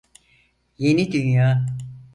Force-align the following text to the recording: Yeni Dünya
Yeni 0.77 1.11
Dünya 1.11 1.65